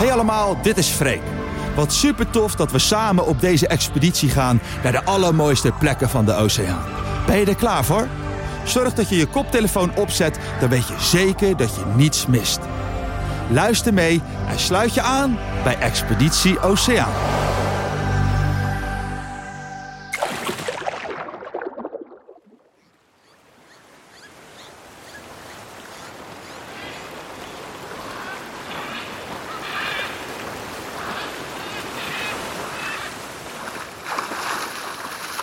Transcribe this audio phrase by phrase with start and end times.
[0.00, 1.20] Hey allemaal, dit is Freek.
[1.74, 6.24] Wat super tof dat we samen op deze expeditie gaan naar de allermooiste plekken van
[6.24, 6.84] de oceaan.
[7.26, 8.08] Ben je er klaar voor?
[8.64, 12.58] Zorg dat je je koptelefoon opzet, dan weet je zeker dat je niets mist.
[13.50, 17.49] Luister mee en sluit je aan bij Expeditie Oceaan.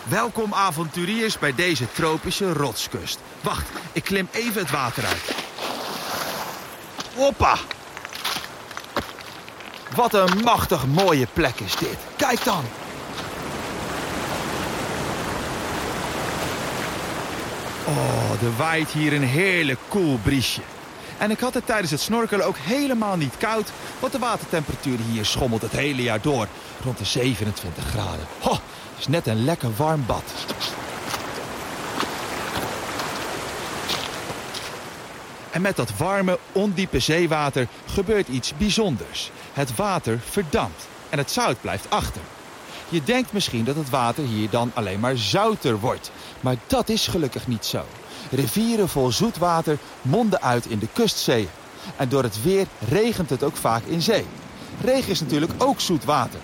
[0.09, 3.19] Welkom avonturiers bij deze tropische rotskust.
[3.41, 5.35] Wacht, ik klim even het water uit.
[7.15, 7.57] Hoppa!
[9.95, 11.97] Wat een machtig mooie plek is dit.
[12.15, 12.63] Kijk dan!
[17.85, 20.61] Oh, er waait hier een heerlijk koel briesje.
[21.17, 23.71] En ik had het tijdens het snorkelen ook helemaal niet koud...
[23.99, 26.47] want de watertemperatuur hier schommelt het hele jaar door.
[26.83, 28.27] Rond de 27 graden.
[28.39, 28.59] Ho,
[28.97, 30.23] is net een lekker warm bad.
[35.51, 39.31] En met dat warme, ondiepe zeewater gebeurt iets bijzonders.
[39.53, 42.21] Het water verdampt en het zout blijft achter.
[42.89, 46.11] Je denkt misschien dat het water hier dan alleen maar zouter wordt.
[46.41, 47.83] Maar dat is gelukkig niet zo.
[48.31, 51.49] Rivieren vol zoet water monden uit in de kustzee.
[51.95, 54.25] En door het weer regent het ook vaak in zee.
[54.81, 56.39] Regen is natuurlijk ook zoet water.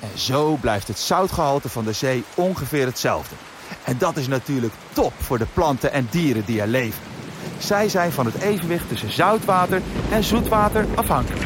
[0.00, 3.34] En zo blijft het zoutgehalte van de zee ongeveer hetzelfde.
[3.84, 7.02] En dat is natuurlijk top voor de planten en dieren die er leven.
[7.58, 11.44] Zij zijn van het evenwicht tussen zoutwater en zoetwater afhankelijk.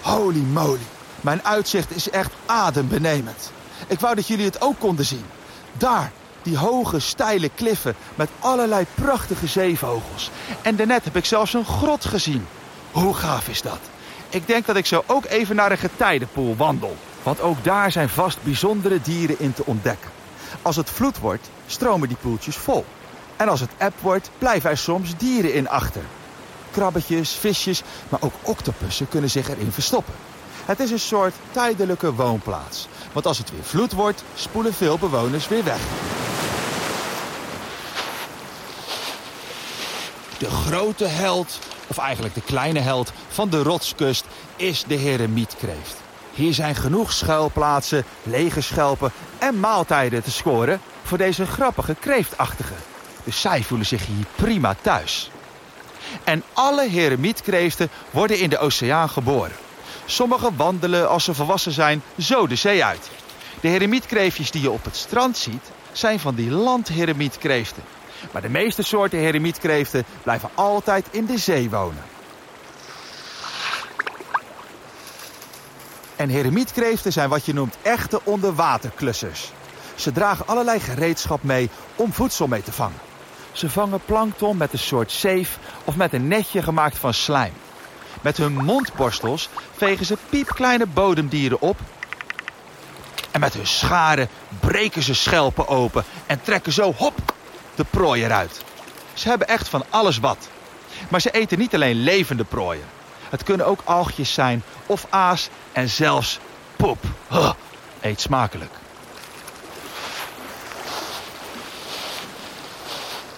[0.00, 0.78] Holy moly,
[1.20, 3.52] mijn uitzicht is echt adembenemend.
[3.86, 5.24] Ik wou dat jullie het ook konden zien.
[5.72, 6.12] Daar,
[6.48, 10.30] die hoge, steile kliffen met allerlei prachtige zeevogels.
[10.62, 12.46] En daarnet heb ik zelfs een grot gezien.
[12.90, 13.78] Hoe gaaf is dat?
[14.28, 16.96] Ik denk dat ik zo ook even naar een getijdenpoel wandel.
[17.22, 20.10] Want ook daar zijn vast bijzondere dieren in te ontdekken.
[20.62, 22.84] Als het vloed wordt, stromen die poeltjes vol.
[23.36, 26.02] En als het eb wordt, blijven er soms dieren in achter.
[26.70, 30.14] Krabbetjes, visjes, maar ook octopussen kunnen zich erin verstoppen.
[30.64, 32.88] Het is een soort tijdelijke woonplaats.
[33.12, 35.80] Want als het weer vloed wordt, spoelen veel bewoners weer weg.
[40.38, 44.24] De grote held, of eigenlijk de kleine held van de rotskust,
[44.56, 45.96] is de heremietkreeft.
[46.32, 52.76] Hier zijn genoeg schuilplaatsen, lege schelpen en maaltijden te scoren voor deze grappige kreeftachtigen.
[53.24, 55.30] Dus zij voelen zich hier prima thuis.
[56.24, 59.56] En alle heremietkreeften worden in de oceaan geboren.
[60.06, 63.10] Sommige wandelen als ze volwassen zijn zo de zee uit.
[63.60, 67.82] De heremietkreeftjes die je op het strand ziet zijn van die landheremietkreeften.
[68.32, 72.04] Maar de meeste soorten heremietkreeften blijven altijd in de zee wonen.
[76.16, 79.52] En heremietkreeften zijn wat je noemt echte onderwaterklussers.
[79.94, 83.00] Ze dragen allerlei gereedschap mee om voedsel mee te vangen.
[83.52, 87.52] Ze vangen plankton met een soort zeef of met een netje gemaakt van slijm.
[88.22, 91.76] Met hun mondborstels vegen ze piepkleine bodemdieren op.
[93.30, 94.28] En met hun scharen
[94.60, 97.14] breken ze schelpen open en trekken zo hop
[97.78, 98.64] de prooi eruit.
[99.12, 100.48] Ze hebben echt van alles wat.
[101.08, 102.84] Maar ze eten niet alleen levende prooien.
[103.28, 106.38] Het kunnen ook algjes zijn of aas en zelfs
[106.76, 107.04] poep.
[108.00, 108.72] Eet smakelijk.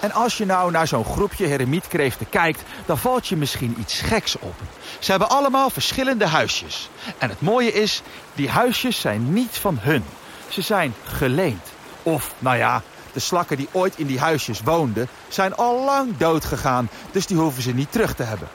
[0.01, 4.39] En als je nou naar zo'n groepje heremietkreeften kijkt, dan valt je misschien iets geks
[4.39, 4.55] op.
[4.99, 6.91] Ze hebben allemaal verschillende huisjes.
[7.19, 8.03] En het mooie is,
[8.35, 10.05] die huisjes zijn niet van hun.
[10.49, 11.67] Ze zijn geleend.
[12.03, 16.45] Of, nou ja, de slakken die ooit in die huisjes woonden, zijn al lang dood
[16.45, 18.49] gegaan, dus die hoeven ze niet terug te hebben.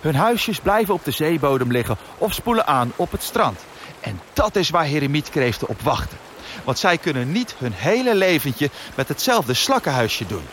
[0.00, 3.60] Hun huisjes blijven op de zeebodem liggen of spoelen aan op het strand.
[4.00, 6.18] En dat is waar heremietkreeften op wachten.
[6.64, 10.44] Want zij kunnen niet hun hele leventje met hetzelfde slakkenhuisje doen.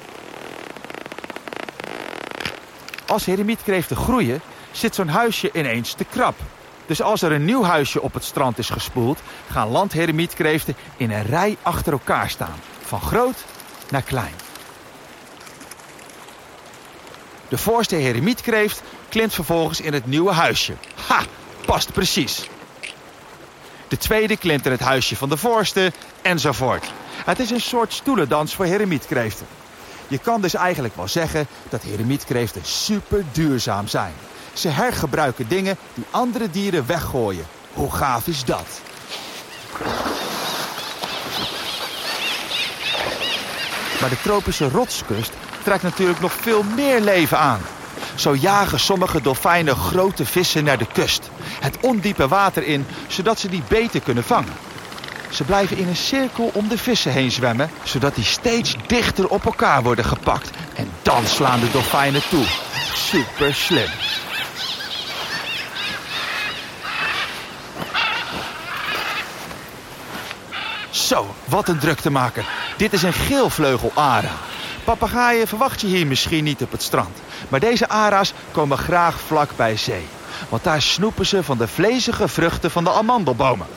[3.08, 4.42] Als heremietkreeften groeien,
[4.72, 6.36] zit zo'n huisje ineens te krap.
[6.86, 9.20] Dus als er een nieuw huisje op het strand is gespoeld,
[9.52, 12.56] gaan landheremietkreeften in een rij achter elkaar staan.
[12.90, 13.46] Van groot
[13.90, 14.34] naar klein.
[17.48, 20.74] De voorste heremietkreeft klimt vervolgens in het nieuwe huisje.
[21.08, 21.24] Ha,
[21.66, 22.50] past precies.
[23.88, 25.92] De tweede klimt in het huisje van de voorste,
[26.22, 26.92] enzovoort.
[27.26, 29.48] Het is een soort stoelendans voor heremietkreeften.
[30.08, 34.14] Je kan dus eigenlijk wel zeggen dat heremietkreeften super duurzaam zijn.
[34.54, 37.46] Ze hergebruiken dingen die andere dieren weggooien.
[37.74, 38.82] Hoe gaaf is dat?
[44.00, 45.32] Maar de tropische rotskust
[45.64, 47.62] trekt natuurlijk nog veel meer leven aan.
[48.16, 51.30] Zo jagen sommige dolfijnen grote vissen naar de kust.
[51.60, 54.54] Het ondiepe water in, zodat ze die beter kunnen vangen.
[55.30, 59.46] Ze blijven in een cirkel om de vissen heen zwemmen, zodat die steeds dichter op
[59.46, 60.50] elkaar worden gepakt.
[60.76, 62.46] En dan slaan de dolfijnen toe.
[62.94, 63.90] Super slim.
[70.90, 72.46] Zo, wat een drukte maken.
[72.80, 74.32] Dit is een geelvleugel-ara.
[74.84, 77.18] Papegaaien verwacht je hier misschien niet op het strand.
[77.50, 80.08] Maar deze ara's komen graag vlak bij zee.
[80.50, 83.68] Want daar snoepen ze van de vlezige vruchten van de amandelbomen.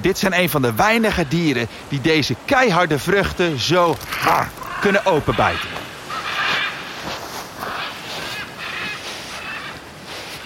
[0.00, 5.68] Dit zijn een van de weinige dieren die deze keiharde vruchten zo hard kunnen openbijten.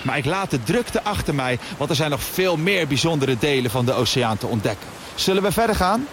[0.02, 3.70] Maar ik laat de drukte achter mij, want er zijn nog veel meer bijzondere delen
[3.70, 4.88] van de oceaan te ontdekken.
[5.14, 6.06] Zullen we verder gaan?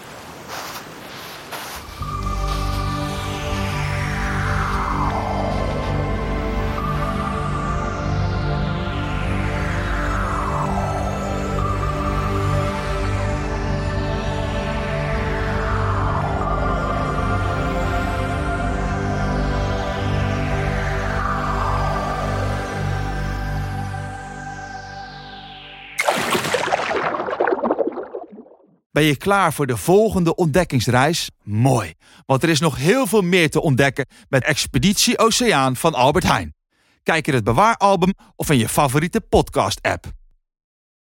[28.92, 31.30] Ben je klaar voor de volgende ontdekkingsreis?
[31.42, 31.94] Mooi,
[32.26, 36.54] want er is nog heel veel meer te ontdekken met Expeditie Oceaan van Albert Heijn.
[37.02, 40.21] Kijk in het bewaaralbum of in je favoriete podcast-app.